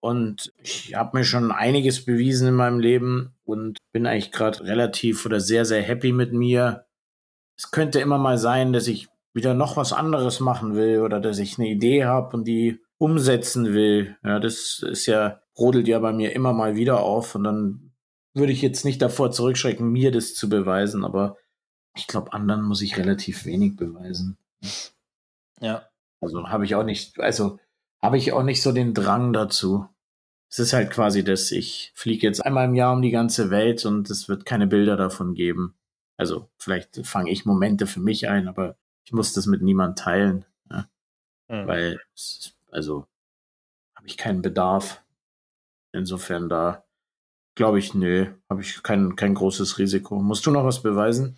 [0.00, 5.26] Und ich habe mir schon einiges bewiesen in meinem Leben und bin eigentlich gerade relativ
[5.26, 6.86] oder sehr, sehr happy mit mir.
[7.58, 11.38] Es könnte immer mal sein, dass ich wieder noch was anderes machen will oder dass
[11.38, 14.16] ich eine Idee habe und die umsetzen will.
[14.24, 17.92] Ja, das ist ja, rodelt ja bei mir immer mal wieder auf und dann
[18.34, 21.36] würde ich jetzt nicht davor zurückschrecken, mir das zu beweisen, aber
[21.96, 24.38] ich glaube, anderen muss ich relativ wenig beweisen.
[25.60, 25.88] Ja.
[26.20, 27.58] Also habe ich auch nicht, also
[28.00, 29.86] habe ich auch nicht so den Drang dazu.
[30.50, 33.84] Es ist halt quasi das, ich fliege jetzt einmal im Jahr um die ganze Welt
[33.84, 35.74] und es wird keine Bilder davon geben.
[36.18, 40.44] Also vielleicht fange ich Momente für mich ein, aber ich muss das mit niemand teilen.
[40.70, 40.88] Ja?
[41.48, 41.66] Mhm.
[41.66, 42.00] Weil,
[42.70, 43.06] also,
[43.96, 45.02] habe ich keinen Bedarf.
[45.92, 46.84] Insofern da
[47.58, 50.20] glaube ich, nö, habe ich kein, kein großes Risiko.
[50.20, 51.36] Musst du noch was beweisen?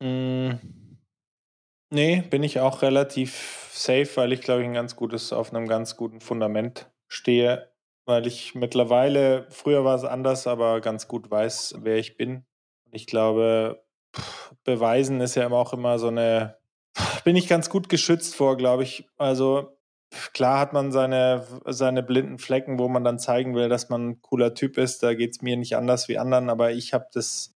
[0.00, 0.52] Mm,
[1.90, 5.66] nee, bin ich auch relativ safe, weil ich glaube ich ein ganz gutes, auf einem
[5.66, 7.72] ganz guten Fundament stehe,
[8.06, 12.44] weil ich mittlerweile, früher war es anders, aber ganz gut weiß, wer ich bin.
[12.92, 13.84] Ich glaube,
[14.64, 16.58] beweisen ist ja immer auch immer so eine,
[17.24, 19.08] bin ich ganz gut geschützt vor, glaube ich.
[19.16, 19.78] Also
[20.32, 24.22] klar hat man seine, seine blinden Flecken, wo man dann zeigen will, dass man ein
[24.22, 25.02] cooler Typ ist.
[25.02, 27.54] Da geht es mir nicht anders wie anderen, aber ich habe das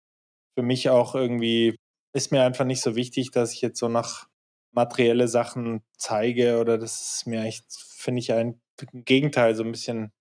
[0.55, 1.77] für mich auch irgendwie,
[2.12, 4.29] ist mir einfach nicht so wichtig, dass ich jetzt so nach
[4.73, 8.61] materielle Sachen zeige oder das ist mir echt, finde ich ein
[8.93, 10.12] Gegenteil, so ein bisschen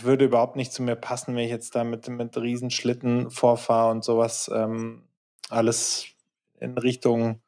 [0.00, 4.04] würde überhaupt nicht zu mir passen, wenn ich jetzt da mit, mit Riesenschlitten vorfahre und
[4.04, 4.50] sowas.
[4.52, 5.04] Ähm,
[5.48, 6.06] alles
[6.58, 7.40] in Richtung,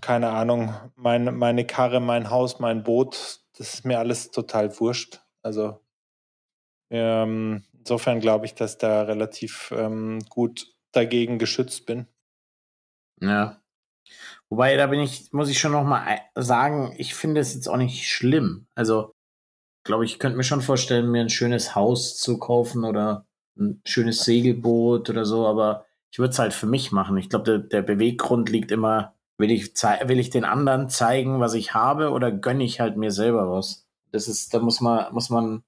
[0.00, 5.20] keine Ahnung, meine, meine Karre, mein Haus, mein Boot, das ist mir alles total wurscht.
[5.42, 5.80] Also
[6.90, 12.06] ähm, insofern glaube ich, dass da relativ ähm, gut dagegen geschützt bin.
[13.20, 13.60] Ja.
[14.48, 17.76] Wobei, da bin ich, muss ich schon noch mal sagen, ich finde es jetzt auch
[17.76, 18.66] nicht schlimm.
[18.74, 19.14] Also
[19.90, 23.26] glaube, ich könnte mir schon vorstellen, mir ein schönes Haus zu kaufen oder
[23.58, 27.16] ein schönes Segelboot oder so, aber ich würde es halt für mich machen.
[27.16, 29.74] Ich glaube, der, der, Beweggrund liegt immer, will ich,
[30.04, 33.84] will ich den anderen zeigen, was ich habe oder gönne ich halt mir selber was?
[34.12, 35.64] Das ist, da muss man, muss man,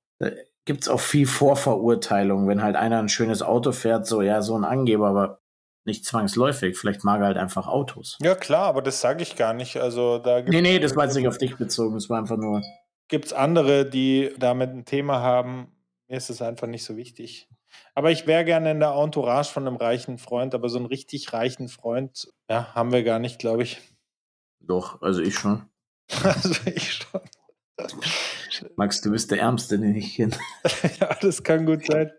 [0.64, 4.56] gibt es auch viel Vorverurteilung, wenn halt einer ein schönes Auto fährt, so, ja, so
[4.56, 5.40] ein Angeber, aber
[5.84, 8.16] Nicht zwangsläufig, vielleicht mag er halt einfach Autos.
[8.22, 9.78] Ja, klar, aber das sage ich gar nicht.
[9.78, 12.62] Also da nee, nee, das war jetzt nicht auf dich bezogen, es war einfach nur.
[13.12, 15.70] Gibt es andere, die damit ein Thema haben?
[16.08, 17.46] Mir ist es einfach nicht so wichtig.
[17.94, 21.30] Aber ich wäre gerne in der Entourage von einem reichen Freund, aber so einen richtig
[21.34, 23.82] reichen Freund, ja, haben wir gar nicht, glaube ich.
[24.60, 25.68] Doch, also ich schon.
[26.24, 27.20] also ich schon.
[28.76, 30.36] Max, du bist der Ärmste, den ich kenne.
[31.00, 32.12] ja, das kann gut sein.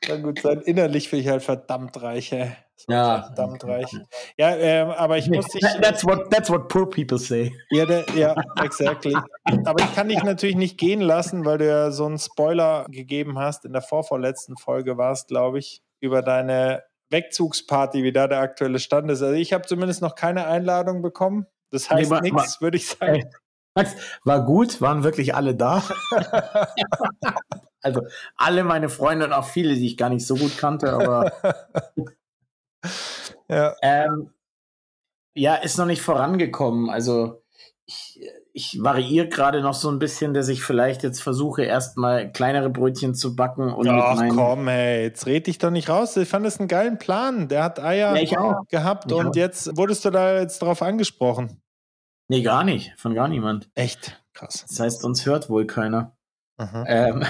[0.00, 0.60] Kann gut sein.
[0.62, 2.52] Innerlich bin ich halt verdammt reich, ey.
[2.88, 3.22] Ja.
[3.22, 3.90] Verdammt reich.
[4.36, 5.62] Ja, ähm, aber ich muss dich.
[5.80, 7.52] That's what, that's what poor people say.
[7.70, 9.14] Ja, der, ja, exactly.
[9.44, 13.38] aber ich kann dich natürlich nicht gehen lassen, weil du ja so einen Spoiler gegeben
[13.38, 13.64] hast.
[13.64, 18.80] In der vorvorletzten Folge war es, glaube ich, über deine Wegzugsparty, wie da der aktuelle
[18.80, 19.22] Stand ist.
[19.22, 21.46] Also ich habe zumindest noch keine Einladung bekommen.
[21.70, 23.30] Das heißt nee, nichts, würde ich sagen.
[24.24, 25.82] War gut, waren wirklich alle da.
[27.82, 28.02] also
[28.36, 31.32] alle meine Freunde und auch viele, die ich gar nicht so gut kannte, aber
[33.48, 33.74] ja.
[33.82, 34.30] Ähm,
[35.34, 36.90] ja, ist noch nicht vorangekommen.
[36.90, 37.42] Also
[37.86, 38.20] ich,
[38.52, 43.14] ich variiere gerade noch so ein bisschen, dass ich vielleicht jetzt versuche, erstmal kleinere Brötchen
[43.14, 43.72] zu backen.
[43.72, 46.16] Und Ach komm, ey, jetzt red dich doch nicht raus.
[46.18, 47.48] Ich fand das einen geilen Plan.
[47.48, 51.61] Der hat Eier ja, gehabt ich und jetzt wurdest du da jetzt drauf angesprochen.
[52.28, 52.92] Nee, gar nicht.
[52.96, 53.70] Von gar niemand.
[53.74, 54.22] Echt?
[54.32, 54.64] Krass.
[54.68, 56.16] Das heißt, uns hört wohl keiner.
[56.58, 57.24] Ähm,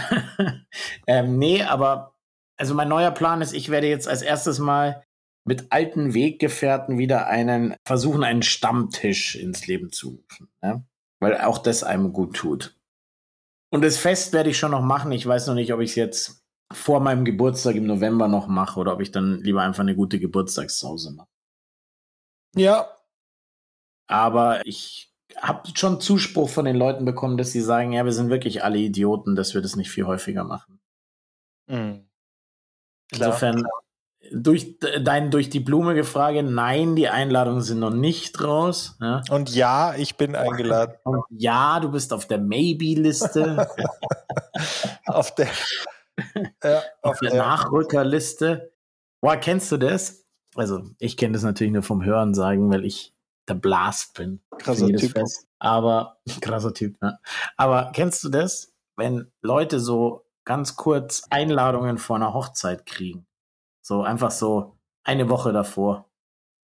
[1.07, 2.15] ähm, nee, aber
[2.57, 5.05] also mein neuer Plan ist, ich werde jetzt als erstes mal
[5.45, 10.49] mit alten Weggefährten wieder einen versuchen, einen Stammtisch ins Leben zu rufen.
[10.63, 10.85] Ne?
[11.21, 12.77] Weil auch das einem gut tut.
[13.71, 15.13] Und das Fest werde ich schon noch machen.
[15.13, 18.79] Ich weiß noch nicht, ob ich es jetzt vor meinem Geburtstag im November noch mache
[18.79, 21.29] oder ob ich dann lieber einfach eine gute Geburtstagssause mache.
[22.55, 22.89] Ja,
[24.13, 28.31] aber ich habe schon Zuspruch von den Leuten bekommen, dass sie sagen, ja, wir sind
[28.31, 30.81] wirklich alle Idioten, dass wir das nicht viel häufiger machen.
[31.69, 32.09] Mhm.
[33.11, 33.65] Insofern,
[34.31, 38.97] durch dein durch die Blume gefragt, nein, die Einladungen sind noch nicht raus.
[39.01, 39.23] Ja?
[39.31, 40.95] Und ja, ich bin eingeladen.
[41.05, 43.69] Und ja, du bist auf der Maybe-Liste.
[45.07, 45.49] auf der,
[46.65, 48.73] ja, auf der Nachrückerliste.
[49.21, 50.25] Boah, kennst du das?
[50.55, 53.15] Also, ich kenne das natürlich nur vom Hören sagen, weil ich
[53.49, 54.41] der Blast bin.
[54.59, 55.13] Krasser Typ.
[55.13, 55.47] Fest.
[55.59, 57.19] Aber, krasser Typ, ne?
[57.57, 63.27] Aber kennst du das, wenn Leute so ganz kurz Einladungen vor einer Hochzeit kriegen?
[63.83, 66.09] So einfach so eine Woche davor.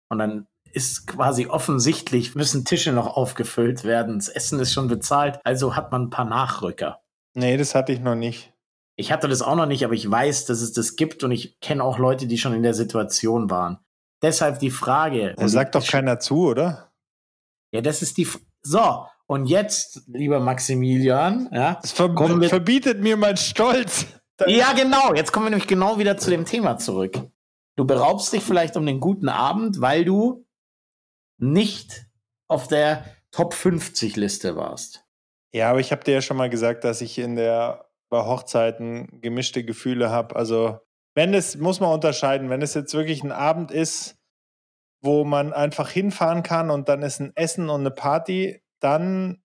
[0.09, 4.19] Und dann ist quasi offensichtlich, müssen Tische noch aufgefüllt werden.
[4.19, 7.01] Das Essen ist schon bezahlt, also hat man ein paar Nachrücker.
[7.35, 8.53] Nee, das hatte ich noch nicht.
[8.97, 11.61] Ich hatte das auch noch nicht, aber ich weiß, dass es das gibt und ich
[11.61, 13.79] kenne auch Leute, die schon in der Situation waren.
[14.23, 15.35] Deshalb die Frage.
[15.37, 16.93] Da sagt doch keiner zu, oder?
[17.73, 18.23] Ja, das ist die.
[18.23, 21.79] F so, und jetzt, lieber Maximilian, ja.
[21.81, 22.15] Das ver
[22.49, 24.07] verbietet mir mein Stolz.
[24.47, 25.15] Ja, genau.
[25.15, 27.21] Jetzt kommen wir nämlich genau wieder zu dem Thema zurück.
[27.77, 30.47] Du beraubst dich vielleicht um den guten Abend, weil du
[31.39, 32.07] nicht
[32.49, 35.05] auf der Top 50 Liste warst.
[35.53, 39.21] Ja, aber ich habe dir ja schon mal gesagt, dass ich in der bei Hochzeiten
[39.21, 40.37] gemischte Gefühle habe.
[40.37, 40.79] Also
[41.19, 44.17] wenn es, muss man unterscheiden, wenn es jetzt wirklich ein Abend ist,
[45.03, 49.43] wo man einfach hinfahren kann und dann ist ein Essen und eine Party, dann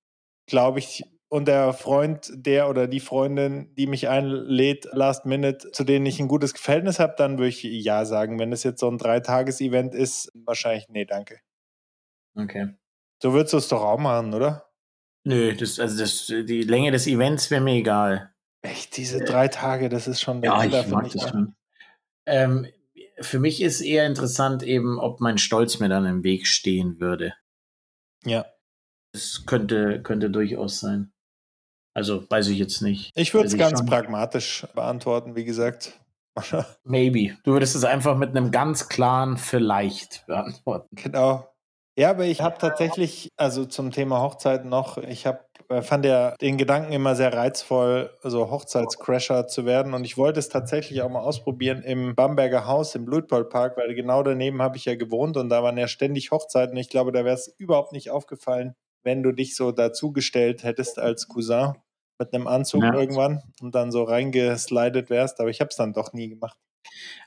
[0.47, 5.83] glaube ich, und der Freund, der oder die Freundin, die mich einlädt, last minute, zu
[5.83, 8.37] denen ich ein gutes Verhältnis habe, dann würde ich ja sagen.
[8.37, 11.39] Wenn es jetzt so ein Dreitages-Event ist, wahrscheinlich nee, danke.
[12.35, 12.67] Okay.
[13.19, 14.69] So würdest du es doch auch machen, oder?
[15.23, 18.31] Nö, das, also das, die Länge des Events wäre mir egal.
[18.61, 21.55] Echt, diese drei Tage, das ist schon ja, ich mag das schon.
[22.25, 22.67] Ähm,
[23.19, 27.33] für mich ist eher interessant eben, ob mein Stolz mir dann im Weg stehen würde.
[28.23, 28.45] Ja.
[29.13, 31.11] Das könnte, könnte durchaus sein.
[31.93, 33.11] Also weiß ich jetzt nicht.
[33.15, 33.87] Ich würde es ganz schon.
[33.87, 35.93] pragmatisch beantworten, wie gesagt.
[36.83, 37.37] Maybe.
[37.43, 40.95] Du würdest es einfach mit einem ganz klaren Vielleicht beantworten.
[40.95, 41.47] Genau.
[41.95, 45.45] Ja, aber ich habe tatsächlich, also zum Thema Hochzeit noch, ich habe
[45.81, 49.93] fand ja den Gedanken immer sehr reizvoll, so Hochzeitscrasher zu werden.
[49.93, 54.23] Und ich wollte es tatsächlich auch mal ausprobieren im Bamberger Haus im Blutballpark, weil genau
[54.23, 56.77] daneben habe ich ja gewohnt und da waren ja ständig Hochzeiten.
[56.77, 61.27] Ich glaube, da wäre es überhaupt nicht aufgefallen, wenn du dich so dazugestellt hättest als
[61.27, 61.73] Cousin
[62.19, 62.93] mit einem Anzug ja.
[62.93, 65.39] irgendwann und dann so reingeslidet wärst.
[65.39, 66.57] Aber ich habe es dann doch nie gemacht.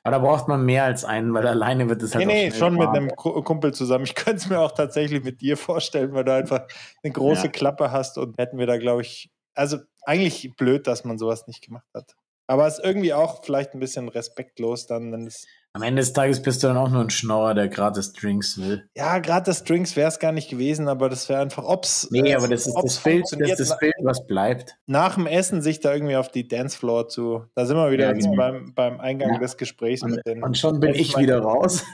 [0.03, 2.27] Aber da braucht man mehr als einen, weil alleine wird es halt.
[2.27, 2.93] Nee, nee, schon warm.
[2.93, 4.05] mit einem Kumpel zusammen.
[4.05, 6.67] Ich könnte es mir auch tatsächlich mit dir vorstellen, weil du einfach
[7.03, 7.53] eine große ja.
[7.53, 11.63] Klappe hast und hätten wir da, glaube ich, also eigentlich blöd, dass man sowas nicht
[11.65, 12.15] gemacht hat.
[12.49, 15.47] Aber es ist irgendwie auch vielleicht ein bisschen respektlos dann, wenn es.
[15.73, 18.89] Am Ende des Tages bist du dann auch nur ein Schnorrer, der gratis Drinks will.
[18.97, 22.09] Ja, gratis Drinks wäre es gar nicht gewesen, aber das wäre einfach, ob's.
[22.11, 24.77] Nee, aber das ist das Bild, das ist das Bild, was bleibt.
[24.87, 27.45] Nach dem Essen sich da irgendwie auf die Dancefloor zu.
[27.55, 28.37] Da sind wir wieder Ja, genau.
[28.37, 29.39] beim, beim Eingang Ja.
[29.39, 30.43] des Gesprächs Und, mit den.
[30.43, 31.85] und schon bin ich meine- wieder raus.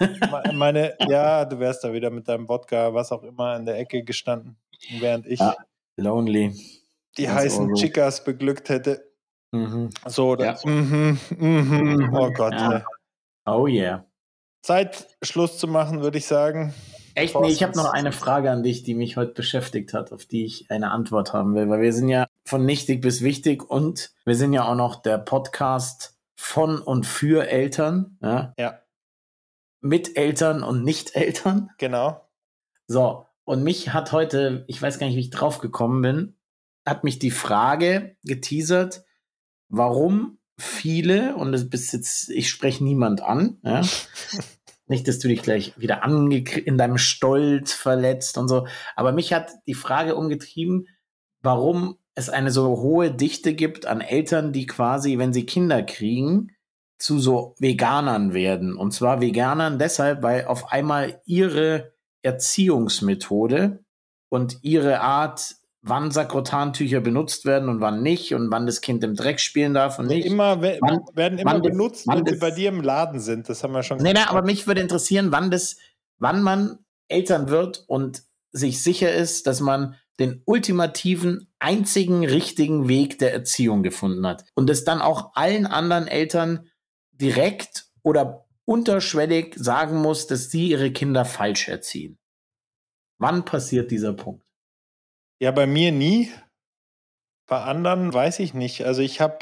[0.53, 4.05] Meine, ja, du wärst da wieder mit deinem Wodka, was auch immer, in der Ecke
[4.05, 4.57] gestanden,
[5.01, 5.57] während ich Ja.
[5.97, 6.55] Lonely.
[7.19, 7.75] die ganz heißen.
[7.75, 9.11] Chicas beglückt hätte.
[9.53, 9.91] Mhm.
[10.07, 10.37] So?
[10.37, 10.59] Ja.
[10.65, 12.11] Mhm, mhm.
[12.15, 12.55] Oh Gott.
[12.55, 12.85] Ja.
[13.45, 14.07] Oh yeah.
[14.63, 16.73] Zeit, Schluss zu machen, würde ich sagen.
[17.15, 20.25] Echt, nee, ich habe noch eine Frage an dich, die mich heute beschäftigt hat, auf
[20.25, 24.15] die ich eine Antwort haben will, weil wir sind ja von nichtig bis wichtig und
[24.25, 28.81] wir sind ja auch noch der Podcast von und für Eltern, ja, Ja,
[29.83, 31.71] mit Eltern und Nicht-Eltern.
[31.79, 32.27] genau.
[32.87, 36.37] So, und mich hat heute, ich weiß gar nicht, wie ich drauf gekommen bin,
[36.87, 39.05] hat mich die Frage geteasert,
[39.73, 43.83] warum viele, und das bist jetzt, ich spreche niemand an, ja,
[44.87, 49.51] nicht, dass du dich gleich wieder in deinem Stolz verletzt und so, aber mich hat
[49.67, 50.87] die Frage umgetrieben,
[51.41, 56.55] warum es eine so hohe Dichte gibt an Eltern, die quasi, wenn sie Kinder kriegen,
[56.99, 58.77] zu so Veganern werden.
[58.77, 63.83] Und zwar Veganern deshalb, weil auf einmal ihre Erziehungsmethode
[64.29, 69.15] und ihre Art, wann Sakrotantücher benutzt werden und wann nicht und wann das Kind im
[69.17, 70.25] Dreck spielen darf und nicht.
[70.27, 73.49] Immer, we- Wann- werden immer wann benutzt, wenn sie bei dir im Laden sind.
[73.49, 75.77] Das haben wir schon Nee, nee, aber mich würde interessieren, wann das,
[76.19, 83.19] wann man Eltern wird und sich sicher ist, dass man den ultimativen, einzigen richtigen Weg
[83.19, 84.45] der Erziehung gefunden hat.
[84.55, 86.69] Und es dann auch allen anderen Eltern
[87.13, 92.19] direkt oder unterschwellig sagen muss, dass sie ihre Kinder falsch erziehen.
[93.19, 94.47] Wann passiert dieser Punkt?
[95.43, 96.31] Ja, bei mir nie.
[97.49, 98.85] Bei anderen weiß ich nicht.
[98.85, 99.39] Also ich habe,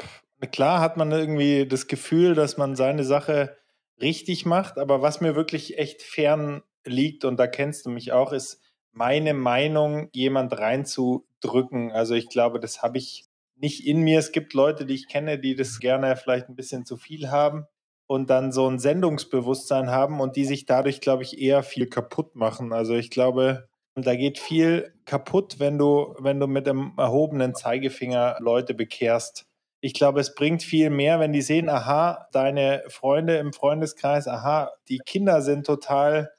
[0.51, 3.55] klar hat man irgendwie das Gefühl, dass man seine Sache
[4.01, 8.31] richtig macht, aber was mir wirklich echt fern liegt, und da kennst du mich auch,
[8.33, 11.91] ist meine Meinung jemand reinzudrücken.
[11.91, 14.17] Also ich glaube, das habe ich nicht in mir.
[14.17, 17.67] Es gibt Leute, die ich kenne, die das gerne vielleicht ein bisschen zu viel haben
[18.07, 22.35] und dann so ein Sendungsbewusstsein haben und die sich dadurch, glaube ich, eher viel kaputt
[22.35, 22.73] machen.
[22.73, 28.37] Also ich glaube, da geht viel kaputt, wenn du, wenn du mit dem erhobenen Zeigefinger
[28.39, 29.45] Leute bekehrst.
[29.81, 34.71] Ich glaube, es bringt viel mehr, wenn die sehen, aha, deine Freunde im Freundeskreis, aha,
[34.87, 36.31] die Kinder sind total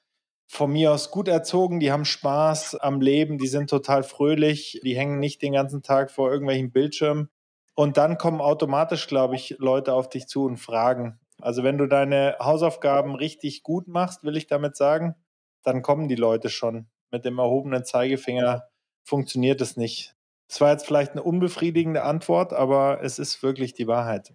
[0.47, 4.97] von mir aus gut erzogen, die haben Spaß am Leben, die sind total fröhlich, die
[4.97, 7.31] hängen nicht den ganzen Tag vor irgendwelchen Bildschirmen.
[7.75, 11.19] Und dann kommen automatisch, glaube ich, Leute auf dich zu und fragen.
[11.41, 15.15] Also wenn du deine Hausaufgaben richtig gut machst, will ich damit sagen,
[15.63, 16.92] dann kommen die Leute schon.
[17.13, 18.69] Mit dem erhobenen Zeigefinger
[19.05, 20.17] funktioniert es nicht.
[20.49, 24.35] Es war jetzt vielleicht eine unbefriedigende Antwort, aber es ist wirklich die Wahrheit.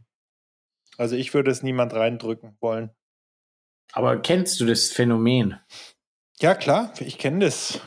[0.97, 2.91] Also ich würde es niemand reindrücken wollen.
[3.93, 5.59] Aber kennst du das Phänomen?
[6.39, 7.81] Ja, klar, ich kenne das.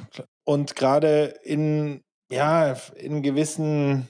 [0.45, 4.09] Und gerade in, ja, in gewissen,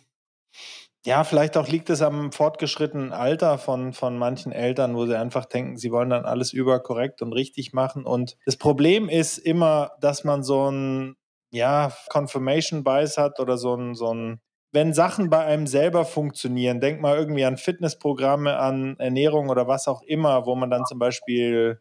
[1.07, 5.47] ja, vielleicht auch liegt es am fortgeschrittenen Alter von, von manchen Eltern, wo sie einfach
[5.47, 8.05] denken, sie wollen dann alles überkorrekt und richtig machen.
[8.05, 11.17] Und das Problem ist immer, dass man so ein,
[11.51, 14.41] ja, Confirmation Bias hat oder so ein, so ein,
[14.73, 19.89] wenn Sachen bei einem selber funktionieren, denk mal irgendwie an Fitnessprogramme, an Ernährung oder was
[19.89, 21.81] auch immer, wo man dann zum Beispiel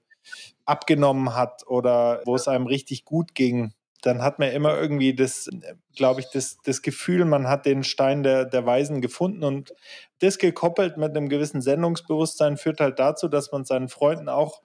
[0.65, 5.49] abgenommen hat oder wo es einem richtig gut ging, dann hat man immer irgendwie das,
[5.95, 9.43] glaube ich, das, das Gefühl, man hat den Stein der, der Weisen gefunden.
[9.43, 9.73] Und
[10.19, 14.62] das gekoppelt mit einem gewissen Sendungsbewusstsein führt halt dazu, dass man seinen Freunden auch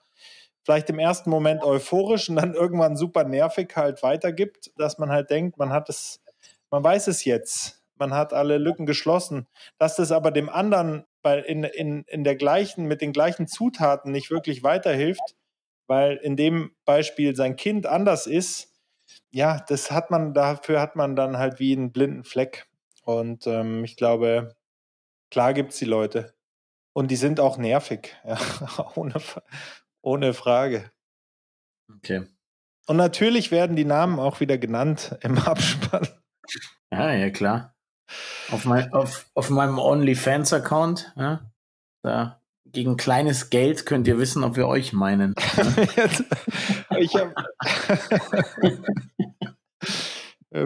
[0.63, 5.29] vielleicht im ersten Moment euphorisch und dann irgendwann super nervig halt weitergibt, dass man halt
[5.29, 6.21] denkt, man hat es,
[6.71, 11.39] man weiß es jetzt, man hat alle Lücken geschlossen, dass das aber dem anderen bei,
[11.39, 15.35] in, in, in der gleichen, mit den gleichen Zutaten nicht wirklich weiterhilft,
[15.87, 18.74] weil in dem Beispiel sein Kind anders ist,
[19.35, 22.69] ja, das hat man, dafür hat man dann halt wie einen blinden Fleck.
[23.03, 24.55] Und ähm, ich glaube,
[25.29, 26.33] klar gibt es die Leute.
[26.93, 28.37] Und die sind auch nervig, ja,
[28.95, 29.15] ohne,
[30.01, 30.89] ohne Frage.
[31.97, 32.23] Okay.
[32.87, 36.07] Und natürlich werden die Namen auch wieder genannt im Abspann.
[36.89, 37.75] Ja, ja, klar.
[38.51, 41.51] Auf, mein, auf, auf meinem OnlyFans-Account, ja,
[42.03, 42.39] da
[42.75, 45.33] gegen kleines Geld könnt ihr wissen, ob wir euch meinen.
[45.95, 46.25] Jetzt,
[46.99, 47.33] ich habe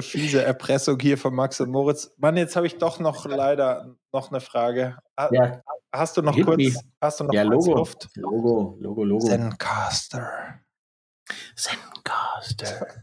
[0.02, 2.12] fiese Erpressung hier von Max und Moritz.
[2.18, 4.98] Mann, jetzt habe ich doch noch leider noch eine Frage.
[5.18, 5.62] Ha- Ja,
[5.92, 6.72] Hast du noch Hit kurz, me.
[7.02, 7.78] hast du noch ja kurz Logo.
[7.80, 8.10] Luft?
[8.16, 9.26] Logo, Logo, Logo.
[9.26, 10.60] Zencaster.
[11.56, 12.88] Zencaster.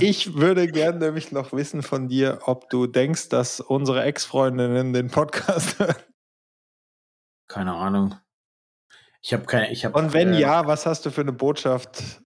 [0.00, 5.08] Ich würde gerne nämlich noch wissen von dir, ob du denkst, dass unsere Ex-Freundinnen den
[5.08, 5.94] Podcast hören.
[7.48, 8.16] keine Ahnung.
[9.24, 9.98] Ich habe keine, ich habe.
[9.98, 12.22] Und wenn äh, ja, was hast du für eine Botschaft?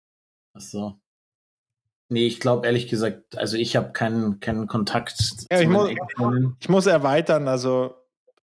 [0.52, 1.00] Ach so.
[2.08, 5.46] Nee, ich glaube ehrlich gesagt, also ich habe keinen, keinen Kontakt.
[5.48, 5.90] Ja, ich, muss,
[6.58, 7.94] ich muss erweitern, also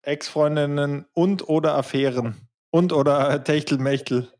[0.03, 4.31] Ex-Freundinnen und oder Affären und oder Techtelmechtel.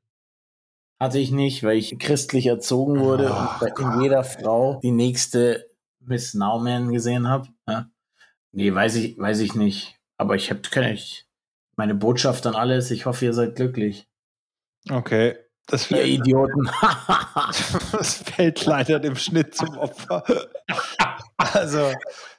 [0.97, 4.01] Hatte ich nicht, weil ich christlich erzogen wurde oh, und bei Gott.
[4.01, 7.49] jeder Frau die nächste Miss Nauman gesehen habe.
[7.68, 7.89] Ja?
[8.53, 9.99] Nee, weiß ich, weiß ich nicht.
[10.18, 10.61] Aber ich habe
[10.93, 11.25] ich
[11.76, 12.92] meine Botschaft an alles.
[12.92, 14.08] Ich hoffe, ihr seid glücklich.
[14.90, 15.36] Okay.
[15.68, 16.70] Das ihr Idioten.
[17.92, 20.24] das fällt leider dem Schnitt zum Opfer.
[21.38, 21.92] also.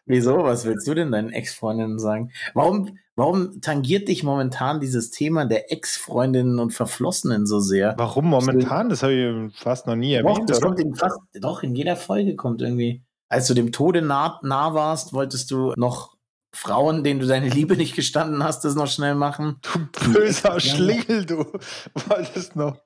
[0.09, 0.45] Wieso?
[0.45, 2.31] Was willst du denn deinen Ex-Freundinnen sagen?
[2.55, 7.95] Warum, warum tangiert dich momentan dieses Thema der Ex-Freundinnen und Verflossenen so sehr?
[7.99, 8.89] Warum momentan?
[8.89, 10.39] Das habe ich fast noch nie erwähnt.
[10.39, 13.03] Doch, das kommt in fast, doch, in jeder Folge kommt irgendwie.
[13.29, 16.16] Als du dem Tode nah, nah warst, wolltest du noch
[16.57, 19.61] Frauen, denen du deine Liebe nicht gestanden hast, das noch schnell machen.
[19.63, 21.45] Du böser Schlingel, du
[21.95, 22.79] wolltest noch.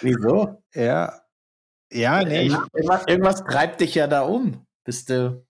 [0.00, 0.62] Wieso?
[0.74, 1.20] Ja.
[1.92, 2.46] Ja, nee.
[2.46, 4.66] Irgendwas, irgendwas treibt dich ja da um.
[4.84, 5.46] Bist du,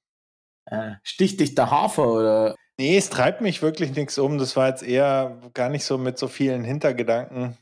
[0.66, 2.54] äh, sticht dich der Hafer oder?
[2.78, 4.38] Nee, es treibt mich wirklich nichts um.
[4.38, 7.56] Das war jetzt eher gar nicht so mit so vielen Hintergedanken.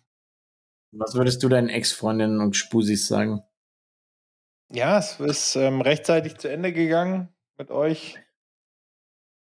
[0.93, 3.43] Was würdest du deinen Ex-Freundinnen und Spusis sagen?
[4.71, 7.29] Ja, es ist ähm, rechtzeitig zu Ende gegangen
[7.59, 8.19] mit euch.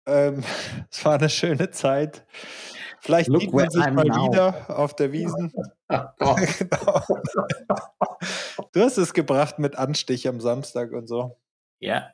[0.07, 0.43] Ähm,
[0.91, 2.25] es war eine schöne Zeit.
[3.01, 4.29] Vielleicht Look sieht man sich I'm mal now.
[4.29, 5.53] wieder auf der Wiesen.
[5.89, 7.03] genau.
[8.73, 11.37] Du hast es gebracht mit Anstich am Samstag und so.
[11.79, 12.11] Ja,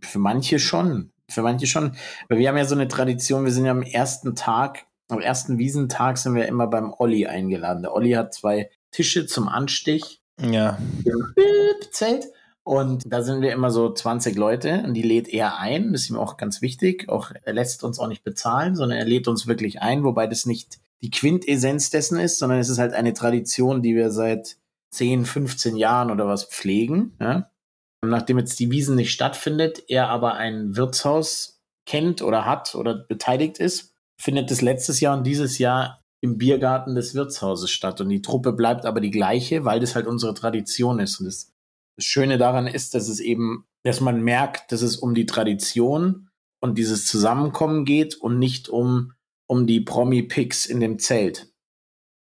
[0.00, 1.12] für manche schon.
[1.28, 1.96] Für manche schon.
[2.28, 5.58] Weil wir haben ja so eine Tradition, wir sind ja am ersten Tag, am ersten
[5.58, 7.82] Wiesentag sind wir immer beim Olli eingeladen.
[7.82, 10.22] Der Olli hat zwei Tische zum Anstich.
[10.40, 10.78] Ja.
[11.04, 11.34] Im
[11.90, 12.26] Zelt.
[12.70, 15.90] Und da sind wir immer so 20 Leute und die lädt er ein.
[15.90, 17.08] Das ist ihm auch ganz wichtig.
[17.08, 20.46] Auch er lässt uns auch nicht bezahlen, sondern er lädt uns wirklich ein, wobei das
[20.46, 24.56] nicht die Quintessenz dessen ist, sondern es ist halt eine Tradition, die wir seit
[24.92, 27.16] 10, 15 Jahren oder was pflegen.
[27.18, 27.50] Ja?
[28.04, 33.58] Nachdem jetzt die Wiesen nicht stattfindet, er aber ein Wirtshaus kennt oder hat oder beteiligt
[33.58, 38.00] ist, findet es letztes Jahr und dieses Jahr im Biergarten des Wirtshauses statt.
[38.00, 41.18] Und die Truppe bleibt aber die gleiche, weil das halt unsere Tradition ist.
[41.18, 41.50] Und das
[42.00, 46.30] das Schöne daran ist, dass es eben, dass man merkt, dass es um die Tradition
[46.60, 49.12] und dieses Zusammenkommen geht und nicht um,
[49.46, 51.52] um die Promi-Picks in dem Zelt.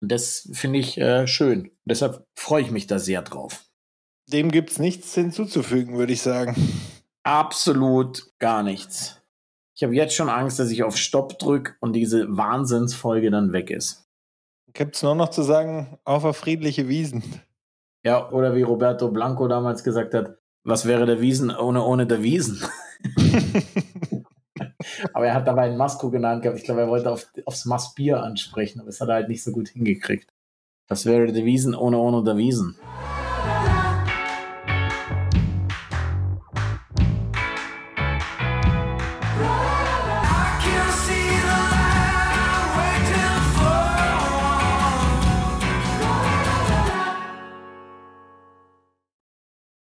[0.01, 1.71] Und das finde ich äh, schön.
[1.85, 3.65] Deshalb freue ich mich da sehr drauf.
[4.27, 6.55] Dem gibt es nichts hinzuzufügen, würde ich sagen.
[7.23, 9.21] Absolut gar nichts.
[9.75, 13.69] Ich habe jetzt schon Angst, dass ich auf Stopp drücke und diese Wahnsinnsfolge dann weg
[13.69, 14.07] ist.
[14.73, 17.23] Gibt es nur noch zu sagen, auf auf friedliche Wiesen.
[18.05, 22.21] Ja, oder wie Roberto Blanco damals gesagt hat, was wäre der Wiesen ohne ohne der
[22.21, 22.63] Wiesen?
[25.13, 26.59] aber er hat dabei ein Masko genannt gehabt.
[26.59, 29.51] Ich glaube, er wollte auf, aufs Massbier ansprechen, aber das hat er halt nicht so
[29.51, 30.31] gut hingekriegt.
[30.87, 32.77] Was wäre der Wiesen ohne ohne der Wiesen?